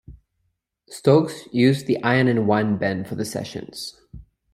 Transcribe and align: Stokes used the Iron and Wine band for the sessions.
Stokes 0.89 1.47
used 1.51 1.85
the 1.85 2.01
Iron 2.01 2.27
and 2.27 2.47
Wine 2.47 2.77
band 2.77 3.07
for 3.07 3.13
the 3.13 3.23
sessions. 3.23 4.01